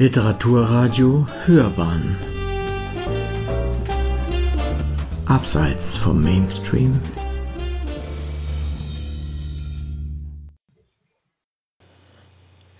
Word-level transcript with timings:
Literaturradio 0.00 1.26
Hörbahn. 1.44 2.16
Abseits 5.26 5.96
vom 5.96 6.22
Mainstream. 6.22 7.00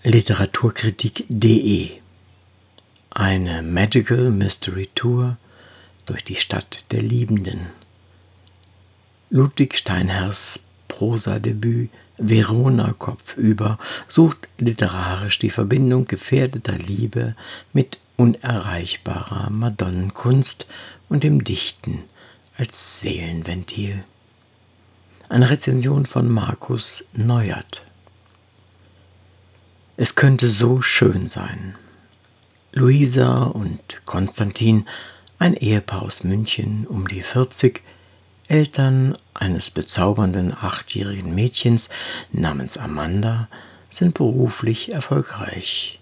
Literaturkritik.de 0.03 1.89
Eine 3.09 3.63
Magical 3.63 4.29
Mystery 4.31 4.87
Tour 4.95 5.35
durch 6.05 6.23
die 6.23 6.37
Stadt 6.37 6.85
der 6.93 7.01
Liebenden. 7.01 7.67
Ludwig 9.29 9.77
Steinhers 9.77 10.61
Prosadebüt 10.89 11.89
Verona 12.17 12.93
kopfüber 12.97 13.79
sucht 14.09 14.49
literarisch 14.57 15.39
die 15.39 15.49
Verbindung 15.49 16.05
gefährdeter 16.05 16.77
Liebe 16.77 17.35
mit 17.71 17.97
unerreichbarer 18.17 19.49
Madonnenkunst 19.49 20.65
und 21.07 21.23
dem 21.23 21.45
Dichten 21.45 22.03
als 22.57 22.99
Seelenventil. 22.99 24.03
Eine 25.29 25.49
Rezension 25.49 26.05
von 26.05 26.29
Markus 26.29 27.05
Neuert. 27.13 27.85
Es 29.95 30.15
könnte 30.15 30.49
so 30.49 30.81
schön 30.81 31.29
sein. 31.29 31.75
Luisa 32.73 33.43
und 33.43 34.05
Konstantin, 34.05 34.87
ein 35.39 35.53
Ehepaar 35.53 36.01
aus 36.01 36.23
München 36.23 36.85
um 36.85 37.07
die 37.07 37.21
40, 37.21 37.81
Eltern 38.49 39.15
eines 39.35 39.69
bezaubernden 39.69 40.55
achtjährigen 40.59 41.35
Mädchens 41.35 41.87
namens 42.31 42.79
Amanda 42.79 43.47
sind 43.91 44.15
beruflich 44.15 44.91
erfolgreich. 44.91 45.99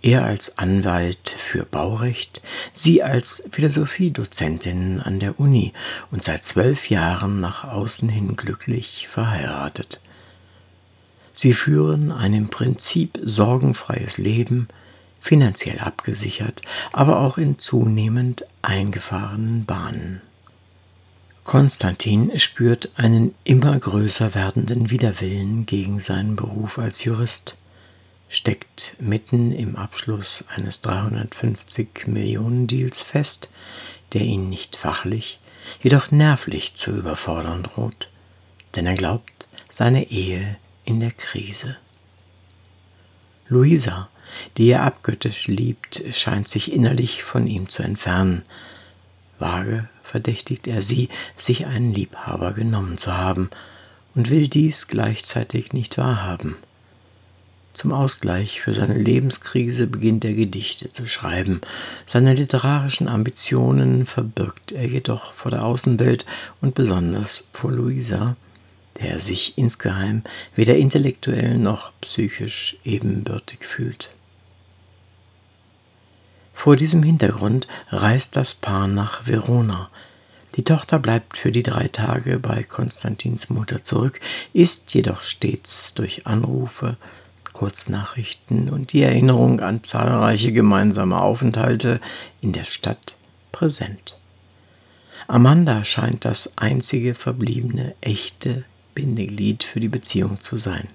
Er 0.00 0.24
als 0.24 0.56
Anwalt 0.56 1.36
für 1.50 1.66
Baurecht, 1.66 2.40
sie 2.72 3.02
als 3.02 3.42
Philosophiedozentin 3.50 5.00
an 5.00 5.20
der 5.20 5.38
Uni 5.38 5.74
und 6.10 6.22
seit 6.22 6.46
zwölf 6.46 6.88
Jahren 6.88 7.40
nach 7.40 7.64
außen 7.64 8.08
hin 8.08 8.36
glücklich 8.36 9.06
verheiratet. 9.10 10.00
Sie 11.34 11.52
führen 11.52 12.10
ein 12.10 12.32
im 12.32 12.48
Prinzip 12.48 13.18
sorgenfreies 13.22 14.16
Leben, 14.16 14.68
finanziell 15.20 15.80
abgesichert, 15.80 16.62
aber 16.94 17.20
auch 17.20 17.36
in 17.36 17.58
zunehmend 17.58 18.46
eingefahrenen 18.62 19.66
Bahnen. 19.66 20.22
Konstantin 21.46 22.36
spürt 22.40 22.90
einen 22.96 23.32
immer 23.44 23.78
größer 23.78 24.34
werdenden 24.34 24.90
Widerwillen 24.90 25.64
gegen 25.64 26.00
seinen 26.00 26.34
Beruf 26.34 26.76
als 26.76 27.04
Jurist, 27.04 27.54
steckt 28.28 28.96
mitten 28.98 29.52
im 29.52 29.76
Abschluss 29.76 30.44
eines 30.48 30.80
350 30.80 32.08
Millionen 32.08 32.66
Deals 32.66 33.00
fest, 33.00 33.48
der 34.12 34.22
ihn 34.22 34.48
nicht 34.48 34.74
fachlich, 34.74 35.38
jedoch 35.80 36.10
nervlich 36.10 36.74
zu 36.74 36.90
überfordern 36.90 37.62
droht, 37.62 38.10
denn 38.74 38.84
er 38.84 38.94
glaubt, 38.94 39.46
seine 39.70 40.10
Ehe 40.10 40.56
in 40.84 40.98
der 40.98 41.12
Krise. 41.12 41.76
Luisa, 43.48 44.08
die 44.56 44.70
er 44.70 44.82
abgöttisch 44.82 45.46
liebt, 45.46 46.02
scheint 46.10 46.48
sich 46.48 46.72
innerlich 46.72 47.22
von 47.22 47.46
ihm 47.46 47.68
zu 47.68 47.84
entfernen. 47.84 48.42
Vage 49.38 49.88
verdächtigt 50.10 50.66
er 50.66 50.82
sie, 50.82 51.08
sich 51.38 51.66
einen 51.66 51.92
Liebhaber 51.92 52.52
genommen 52.52 52.98
zu 52.98 53.16
haben 53.16 53.50
und 54.14 54.30
will 54.30 54.48
dies 54.48 54.88
gleichzeitig 54.88 55.72
nicht 55.72 55.98
wahrhaben. 55.98 56.56
Zum 57.76 57.92
Ausgleich 57.92 58.62
für 58.62 58.72
seine 58.72 58.96
Lebenskrise 58.96 59.86
beginnt 59.86 60.24
er 60.24 60.32
Gedichte 60.32 60.90
zu 60.92 61.06
schreiben. 61.06 61.60
Seine 62.06 62.32
literarischen 62.32 63.06
Ambitionen 63.06 64.06
verbirgt 64.06 64.72
er 64.72 64.86
jedoch 64.86 65.34
vor 65.34 65.50
der 65.50 65.62
Außenwelt 65.62 66.24
und 66.62 66.74
besonders 66.74 67.44
vor 67.52 67.70
Luisa, 67.70 68.34
der 68.98 69.10
er 69.10 69.20
sich 69.20 69.58
insgeheim 69.58 70.22
weder 70.54 70.74
intellektuell 70.76 71.58
noch 71.58 71.92
psychisch 72.00 72.78
ebenbürtig 72.82 73.58
fühlt. 73.66 74.08
Vor 76.56 76.74
diesem 76.74 77.02
Hintergrund 77.02 77.68
reist 77.90 78.34
das 78.34 78.54
Paar 78.54 78.88
nach 78.88 79.26
Verona. 79.26 79.88
Die 80.56 80.64
Tochter 80.64 80.98
bleibt 80.98 81.36
für 81.36 81.52
die 81.52 81.62
drei 81.62 81.86
Tage 81.86 82.38
bei 82.38 82.62
Konstantins 82.64 83.50
Mutter 83.50 83.84
zurück, 83.84 84.18
ist 84.52 84.92
jedoch 84.94 85.22
stets 85.22 85.94
durch 85.94 86.26
Anrufe, 86.26 86.96
Kurznachrichten 87.52 88.70
und 88.70 88.92
die 88.92 89.02
Erinnerung 89.02 89.60
an 89.60 89.84
zahlreiche 89.84 90.50
gemeinsame 90.50 91.20
Aufenthalte 91.20 92.00
in 92.40 92.52
der 92.52 92.64
Stadt 92.64 93.16
präsent. 93.52 94.16
Amanda 95.28 95.84
scheint 95.84 96.24
das 96.24 96.50
einzige 96.56 97.14
verbliebene 97.14 97.94
echte 98.00 98.64
Bindeglied 98.94 99.62
für 99.62 99.80
die 99.80 99.88
Beziehung 99.88 100.40
zu 100.40 100.56
sein. 100.56 100.88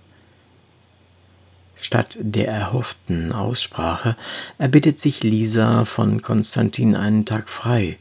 Statt 1.81 2.15
der 2.21 2.47
erhofften 2.47 3.31
Aussprache 3.31 4.15
erbittet 4.59 4.99
sich 4.99 5.23
Lisa 5.23 5.85
von 5.85 6.21
Konstantin 6.21 6.95
einen 6.95 7.25
Tag 7.25 7.49
frei. 7.49 7.97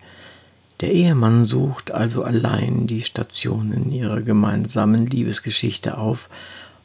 Der 0.80 0.92
Ehemann 0.92 1.44
sucht 1.44 1.90
also 1.90 2.22
allein 2.22 2.86
die 2.86 3.02
Stationen 3.02 3.90
ihrer 3.90 4.20
gemeinsamen 4.20 5.06
Liebesgeschichte 5.06 5.96
auf, 5.96 6.28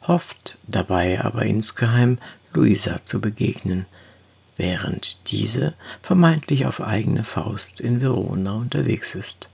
hofft 0.08 0.56
dabei 0.66 1.22
aber 1.22 1.42
insgeheim 1.42 2.16
Luisa 2.54 3.04
zu 3.04 3.20
begegnen, 3.20 3.84
während 4.56 5.30
diese 5.30 5.74
vermeintlich 6.02 6.64
auf 6.64 6.80
eigene 6.80 7.24
Faust 7.24 7.78
in 7.78 8.00
Verona 8.00 8.54
unterwegs 8.54 9.14
ist. 9.14 9.50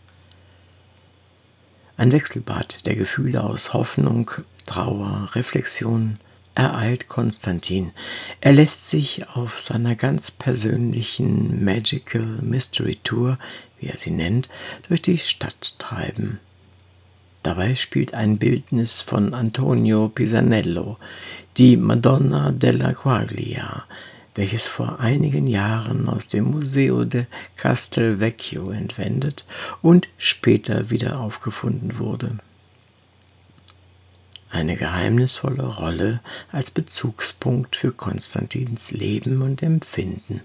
Ein 1.96 2.12
Wechselbad 2.12 2.86
der 2.86 2.94
Gefühle 2.94 3.42
aus 3.42 3.72
Hoffnung, 3.72 4.30
Trauer, 4.64 5.30
Reflexion, 5.34 6.18
ereilt 6.54 7.08
Konstantin. 7.08 7.92
Er 8.40 8.52
lässt 8.52 8.90
sich 8.90 9.28
auf 9.28 9.60
seiner 9.60 9.94
ganz 9.94 10.30
persönlichen 10.30 11.64
Magical 11.64 12.38
Mystery 12.42 12.98
Tour, 13.02 13.38
wie 13.78 13.86
er 13.86 13.98
sie 13.98 14.10
nennt, 14.10 14.48
durch 14.88 15.02
die 15.02 15.18
Stadt 15.18 15.78
treiben. 15.78 16.40
Dabei 17.42 17.74
spielt 17.74 18.14
ein 18.14 18.38
Bildnis 18.38 19.00
von 19.00 19.34
Antonio 19.34 20.08
Pisanello, 20.08 20.98
die 21.56 21.76
Madonna 21.76 22.52
della 22.52 22.92
Quaglia, 22.92 23.84
welches 24.34 24.66
vor 24.66 25.00
einigen 25.00 25.46
Jahren 25.46 26.08
aus 26.08 26.28
dem 26.28 26.44
Museo 26.44 27.04
de 27.04 27.24
Castelvecchio 27.56 28.70
entwendet 28.70 29.44
und 29.82 30.08
später 30.18 30.90
wieder 30.90 31.18
aufgefunden 31.18 31.98
wurde 31.98 32.38
eine 34.52 34.76
geheimnisvolle 34.76 35.64
Rolle 35.64 36.20
als 36.52 36.70
Bezugspunkt 36.70 37.76
für 37.76 37.90
Konstantins 37.90 38.90
Leben 38.90 39.40
und 39.42 39.62
Empfinden. 39.62 40.42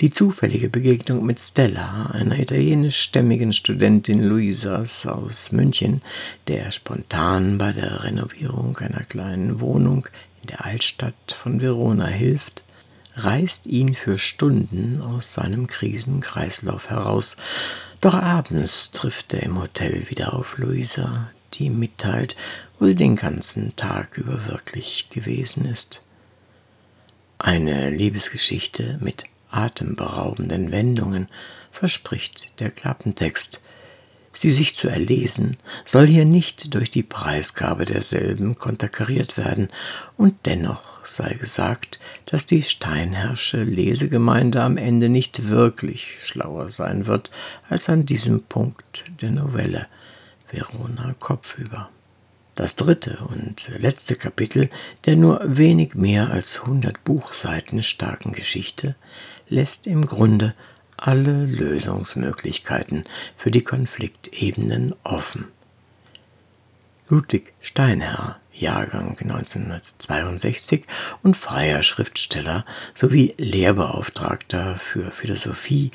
Die 0.00 0.10
zufällige 0.10 0.68
Begegnung 0.68 1.24
mit 1.24 1.40
Stella, 1.40 2.06
einer 2.12 2.38
italienischstämmigen 2.38 3.52
Studentin 3.52 4.22
Luisas 4.22 5.06
aus 5.06 5.52
München, 5.52 6.02
der 6.48 6.72
spontan 6.72 7.56
bei 7.56 7.72
der 7.72 8.04
Renovierung 8.04 8.76
einer 8.78 9.04
kleinen 9.04 9.60
Wohnung 9.60 10.06
in 10.42 10.48
der 10.48 10.64
Altstadt 10.64 11.36
von 11.42 11.60
Verona 11.60 12.06
hilft, 12.06 12.64
reißt 13.16 13.66
ihn 13.66 13.94
für 13.94 14.18
Stunden 14.18 15.00
aus 15.00 15.34
seinem 15.34 15.66
Krisenkreislauf 15.68 16.90
heraus, 16.90 17.36
doch 18.00 18.14
abends 18.14 18.90
trifft 18.90 19.32
er 19.34 19.42
im 19.42 19.60
Hotel 19.60 20.10
wieder 20.10 20.34
auf 20.34 20.58
Luisa, 20.58 21.30
die 21.54 21.66
ihm 21.66 21.78
mitteilt, 21.78 22.36
wo 22.78 22.86
sie 22.86 22.96
den 22.96 23.16
ganzen 23.16 23.76
Tag 23.76 24.18
über 24.18 24.46
wirklich 24.46 25.08
gewesen 25.10 25.64
ist. 25.64 26.02
Eine 27.38 27.90
Liebesgeschichte 27.90 28.98
mit 29.00 29.24
atemberaubenden 29.50 30.70
Wendungen 30.72 31.28
verspricht 31.70 32.58
der 32.60 32.70
Klappentext. 32.70 33.60
Sie 34.34 34.50
sich 34.50 34.74
zu 34.74 34.88
erlesen, 34.88 35.58
soll 35.84 36.06
hier 36.06 36.24
nicht 36.24 36.72
durch 36.74 36.90
die 36.90 37.02
Preisgabe 37.02 37.84
derselben 37.84 38.56
konterkariert 38.56 39.36
werden, 39.36 39.68
und 40.16 40.34
dennoch 40.46 41.04
sei 41.06 41.34
gesagt, 41.34 42.00
dass 42.26 42.46
die 42.46 42.62
Steinherrsche 42.62 43.62
Lesegemeinde 43.62 44.62
am 44.62 44.78
Ende 44.78 45.10
nicht 45.10 45.48
wirklich 45.48 46.06
schlauer 46.24 46.70
sein 46.70 47.06
wird 47.06 47.30
als 47.68 47.90
an 47.90 48.06
diesem 48.06 48.42
Punkt 48.42 49.04
der 49.20 49.32
Novelle. 49.32 49.86
Verona 50.52 51.14
kopfüber. 51.18 51.88
Das 52.54 52.76
dritte 52.76 53.18
und 53.28 53.68
letzte 53.78 54.14
Kapitel 54.14 54.68
der 55.06 55.16
nur 55.16 55.40
wenig 55.44 55.94
mehr 55.94 56.30
als 56.30 56.60
100 56.60 57.02
Buchseiten 57.02 57.82
starken 57.82 58.32
Geschichte 58.32 58.94
lässt 59.48 59.86
im 59.86 60.06
Grunde 60.06 60.54
alle 60.96 61.46
Lösungsmöglichkeiten 61.46 63.04
für 63.36 63.50
die 63.50 63.64
Konfliktebenen 63.64 64.94
offen. 65.02 65.48
Ludwig 67.08 67.52
Steinherr, 67.60 68.38
Jahrgang 68.52 69.16
1962 69.18 70.84
und 71.22 71.36
freier 71.36 71.82
Schriftsteller 71.82 72.64
sowie 72.94 73.34
Lehrbeauftragter 73.36 74.76
für 74.76 75.10
Philosophie, 75.10 75.90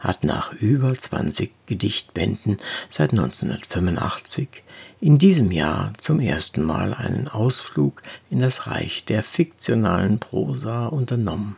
hat 0.00 0.24
nach 0.24 0.52
über 0.54 0.98
20 0.98 1.52
Gedichtbänden 1.66 2.58
seit 2.90 3.10
1985 3.10 4.48
in 5.00 5.18
diesem 5.18 5.52
Jahr 5.52 5.92
zum 5.98 6.20
ersten 6.20 6.62
Mal 6.62 6.92
einen 6.94 7.28
Ausflug 7.28 8.02
in 8.30 8.40
das 8.40 8.66
Reich 8.66 9.04
der 9.04 9.22
fiktionalen 9.22 10.18
Prosa 10.18 10.86
unternommen. 10.86 11.56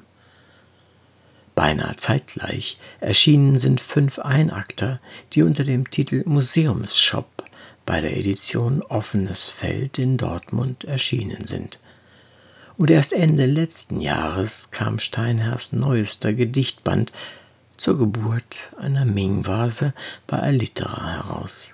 Beinahe 1.55 1.97
zeitgleich 1.97 2.79
erschienen 3.01 3.59
sind 3.59 3.81
fünf 3.81 4.19
Einakter, 4.19 5.01
die 5.33 5.43
unter 5.43 5.65
dem 5.65 5.91
Titel 5.91 6.23
Museumsshop 6.27 7.45
bei 7.85 8.01
der 8.01 8.17
Edition 8.17 8.83
Offenes 8.83 9.49
Feld 9.49 9.99
in 9.99 10.17
Dortmund 10.17 10.85
erschienen 10.85 11.47
sind. 11.47 11.79
Und 12.79 12.91
erst 12.91 13.13
Ende 13.13 13.45
letzten 13.47 14.01
Jahres 14.01 14.71
kam 14.71 14.99
Steinherrs 14.99 15.73
neuester 15.73 16.33
Gedichtband 16.33 17.13
zur 17.83 17.99
Geburt 17.99 18.57
einer 18.79 19.05
Ming-Vase 19.05 19.93
bei 20.27 20.39
Allitera 20.39 21.15
heraus. 21.15 21.69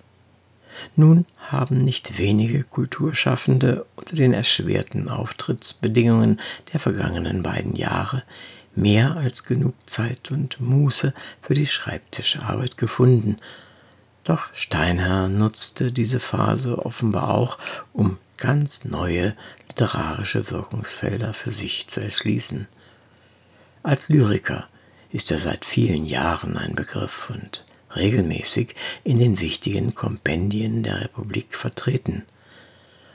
Nun 0.96 1.26
haben 1.38 1.84
nicht 1.84 2.18
wenige 2.18 2.64
Kulturschaffende 2.64 3.86
unter 3.96 4.16
den 4.16 4.32
erschwerten 4.32 5.08
Auftrittsbedingungen 5.08 6.40
der 6.72 6.80
vergangenen 6.80 7.42
beiden 7.42 7.76
Jahre 7.76 8.22
mehr 8.74 9.16
als 9.16 9.44
genug 9.44 9.74
Zeit 9.86 10.30
und 10.30 10.60
Muße 10.60 11.14
für 11.42 11.54
die 11.54 11.66
Schreibtischarbeit 11.66 12.76
gefunden 12.76 13.38
doch 14.28 14.52
Steinherr 14.52 15.30
nutzte 15.30 15.90
diese 15.90 16.20
Phase 16.20 16.84
offenbar 16.84 17.30
auch, 17.30 17.58
um 17.94 18.18
ganz 18.36 18.84
neue 18.84 19.34
literarische 19.68 20.50
Wirkungsfelder 20.50 21.32
für 21.32 21.50
sich 21.50 21.88
zu 21.88 22.00
erschließen. 22.00 22.68
Als 23.82 24.10
Lyriker 24.10 24.68
ist 25.12 25.30
er 25.30 25.40
seit 25.40 25.64
vielen 25.64 26.06
Jahren 26.06 26.56
ein 26.56 26.74
Begriff 26.74 27.30
und 27.30 27.64
regelmäßig 27.94 28.74
in 29.04 29.18
den 29.18 29.40
wichtigen 29.40 29.94
Kompendien 29.94 30.82
der 30.82 31.00
Republik 31.00 31.54
vertreten. 31.56 32.24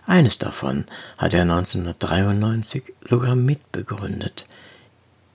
Eines 0.06 0.38
davon 0.38 0.86
hat 1.18 1.34
er 1.34 1.44
1993 1.44 2.84
sogar 3.08 3.36
mitbegründet, 3.36 4.46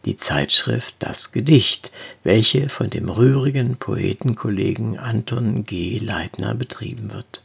die 0.05 0.17
Zeitschrift 0.17 0.95
Das 0.99 1.33
Gedicht, 1.33 1.91
welche 2.23 2.69
von 2.69 2.91
dem 2.91 3.09
rührigen 3.09 3.77
Poetenkollegen 3.77 4.99
Anton 4.99 5.65
G. 5.65 5.99
Leitner 5.99 6.55
betrieben 6.55 7.13
wird. 7.13 7.43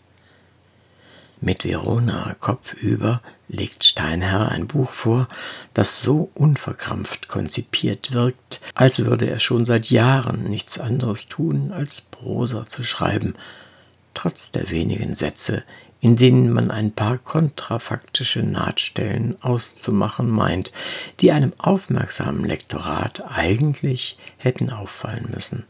Mit 1.41 1.65
Verona 1.65 2.35
kopfüber 2.39 3.21
legt 3.50 3.83
Steinherr 3.83 4.50
ein 4.50 4.68
Buch 4.68 4.89
vor, 4.89 5.27
das 5.74 6.01
so 6.01 6.31
unverkrampft 6.35 7.27
konzipiert 7.27 8.13
wirkt, 8.13 8.62
als 8.74 9.00
würde 9.00 9.30
er 9.30 9.39
schon 9.39 9.65
seit 9.65 9.89
Jahren 9.89 10.44
nichts 10.45 10.80
anderes 10.80 11.27
tun, 11.27 11.71
als 11.71 12.01
Prosa 12.01 12.65
zu 12.65 12.83
schreiben, 12.83 13.35
trotz 14.13 14.51
der 14.51 14.69
wenigen 14.69 15.15
Sätze, 15.15 15.63
in 16.00 16.18
denen 16.18 16.51
man 16.51 16.69
ein 16.69 16.91
paar 16.91 17.18
kontrafaktische 17.18 18.44
Nahtstellen 18.44 19.41
auszumachen 19.41 20.29
meint, 20.29 20.74
die 21.21 21.31
einem 21.31 21.53
aufmerksamen 21.57 22.44
Lektorat 22.44 23.24
eigentlich 23.25 24.18
hätten 24.38 24.69
auffallen 24.69 25.29
müssen, 25.33 25.65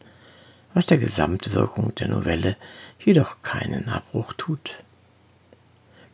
was 0.73 0.87
der 0.87 0.97
Gesamtwirkung 0.97 1.93
der 1.95 2.07
Novelle 2.07 2.55
jedoch 2.99 3.43
keinen 3.43 3.89
Abbruch 3.89 4.33
tut. 4.33 4.75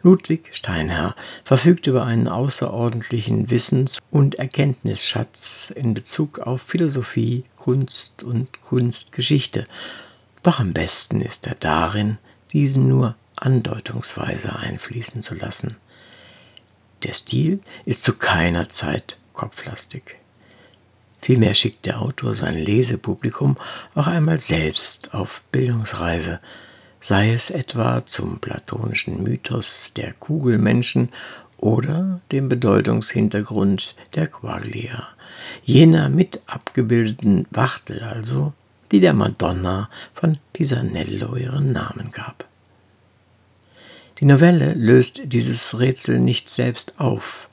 Ludwig 0.01 0.56
Steinherr 0.56 1.13
verfügt 1.44 1.86
über 1.88 2.06
einen 2.06 2.30
außerordentlichen 2.30 3.50
Wissens- 3.50 4.00
und 4.12 4.36
Erkenntnisschatz 4.36 5.74
in 5.75 5.94
Bezug 5.94 6.40
auf 6.40 6.62
Philosophie, 6.62 7.44
Kunst 7.57 8.24
und 8.24 8.62
Kunstgeschichte, 8.62 9.68
doch 10.42 10.60
am 10.60 10.72
besten 10.72 11.19
ist 11.19 11.46
er 11.48 11.56
darin, 11.56 12.18
diesen 12.54 12.88
nur 12.88 13.16
andeutungsweise 13.36 14.56
einfließen 14.56 15.22
zu 15.22 15.36
lassen. 15.36 15.75
Der 17.04 17.13
Stil 17.13 17.60
ist 17.86 18.04
zu 18.04 18.18
keiner 18.18 18.69
Zeit 18.69 19.18
kopflastig. 19.34 20.16
Vielmehr 21.22 21.54
schickt 21.54 21.86
der 21.86 22.02
Autor 22.02 22.36
sein 22.36 22.56
Lesepublikum 22.56 23.57
auch 23.95 24.07
einmal 24.07 24.40
selbst 24.40 25.13
auf 25.13 25.42
Bildungsreise, 25.52 26.40
sei 27.01 27.34
es 27.34 27.50
etwa 27.50 28.06
zum 28.06 28.40
platonischen 28.40 29.24
Mythos 29.24 29.94
der 29.96 30.13
Kugelmenschen 30.13 31.10
oder 31.57 32.22
dem 32.31 32.50
Bedeutungshintergrund 32.50 33.96
der 34.16 34.28
Quaglia, 34.28 35.07
jener 35.63 36.10
mit 36.10 36.42
abgebildeten 36.46 37.48
Wachtel 37.51 38.01
also, 38.01 38.54
die 38.92 39.00
der 39.00 39.13
Madonna 39.13 39.90
von 40.13 40.38
Pisanello 40.54 41.36
ihren 41.36 41.72
Namen 41.72 42.12
gab. 42.12 42.46
Die 44.19 44.25
Novelle 44.25 44.74
löst 44.74 45.22
dieses 45.24 45.78
Rätsel 45.80 46.19
nicht 46.19 46.50
selbst 46.50 46.94
auf, 47.00 47.49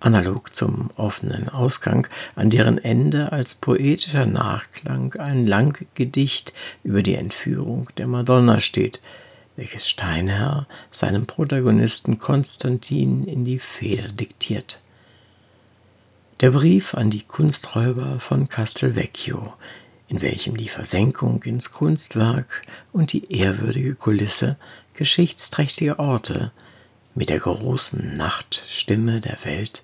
analog 0.00 0.54
zum 0.54 0.90
offenen 0.96 1.48
Ausgang, 1.48 2.06
an 2.34 2.50
deren 2.50 2.78
Ende 2.78 3.32
als 3.32 3.54
poetischer 3.54 4.26
Nachklang 4.26 5.14
ein 5.14 5.46
Langgedicht 5.46 6.52
über 6.82 7.02
die 7.02 7.14
Entführung 7.14 7.88
der 7.98 8.06
Madonna 8.06 8.60
steht, 8.60 9.00
welches 9.56 9.88
Steinherr 9.88 10.66
seinem 10.90 11.26
Protagonisten 11.26 12.18
Konstantin 12.18 13.26
in 13.26 13.44
die 13.44 13.58
Feder 13.58 14.08
diktiert. 14.08 14.82
Der 16.40 16.50
Brief 16.50 16.94
an 16.94 17.10
die 17.10 17.22
Kunsträuber 17.22 18.18
von 18.20 18.48
Castelvecchio, 18.48 19.52
in 20.08 20.22
welchem 20.22 20.56
die 20.56 20.70
Versenkung 20.70 21.42
ins 21.42 21.70
Kunstwerk 21.70 22.62
und 22.92 23.12
die 23.12 23.30
ehrwürdige 23.30 23.94
Kulisse 23.94 24.56
geschichtsträchtige 24.94 25.98
Orte 25.98 26.52
mit 27.14 27.28
der 27.28 27.40
großen 27.40 28.14
Nachtstimme 28.14 29.20
der 29.20 29.38
Welt 29.44 29.82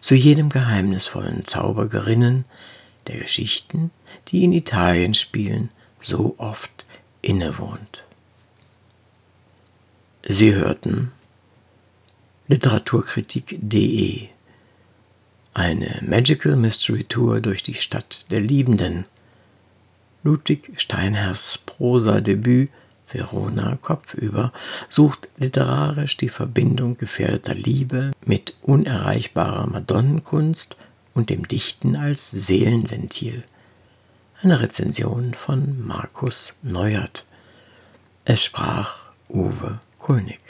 zu 0.00 0.14
jenem 0.14 0.48
geheimnisvollen 0.48 1.44
Zaubergerinnen 1.44 2.44
der 3.06 3.18
Geschichten, 3.18 3.90
die 4.28 4.44
in 4.44 4.52
Italien 4.52 5.14
spielen, 5.14 5.70
so 6.02 6.34
oft 6.38 6.86
innewohnt. 7.20 8.04
Sie 10.28 10.54
hörten 10.54 11.12
Literaturkritik.de 12.48 14.28
eine 15.54 16.00
Magical 16.06 16.54
Mystery 16.54 17.04
Tour 17.04 17.40
durch 17.40 17.62
die 17.62 17.74
Stadt 17.74 18.30
der 18.30 18.40
Liebenden. 18.40 19.06
Ludwig 20.22 20.70
Steinherrs 20.76 21.58
Prosa-Debüt 21.66 22.70
Verona 23.12 23.78
kopfüber 23.80 24.52
sucht 24.88 25.28
literarisch 25.36 26.16
die 26.16 26.28
Verbindung 26.28 26.98
gefährdeter 26.98 27.54
Liebe 27.54 28.12
mit 28.24 28.54
unerreichbarer 28.62 29.66
Madonnenkunst 29.66 30.76
und 31.14 31.30
dem 31.30 31.48
Dichten 31.48 31.96
als 31.96 32.30
Seelenventil. 32.30 33.44
Eine 34.42 34.60
Rezension 34.60 35.34
von 35.34 35.84
Markus 35.86 36.54
Neuert. 36.62 37.24
Es 38.24 38.44
sprach 38.44 38.96
Uwe 39.28 39.80
Kulnig. 39.98 40.40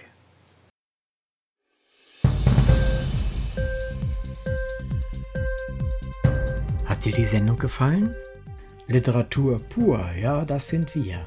Hat 6.85 7.05
dir 7.05 7.13
die 7.13 7.25
Sendung 7.25 7.59
gefallen? 7.59 8.15
Literatur 8.89 9.61
pur, 9.61 10.11
ja, 10.21 10.45
das 10.45 10.69
sind 10.69 10.95
wir 10.95 11.27